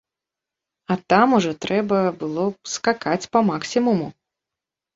А 0.95 0.97
там 1.13 1.35
ужо 1.41 1.51
трэба 1.67 1.99
было 2.23 2.45
скакаць 2.73 3.29
па-максімуму. 3.37 4.13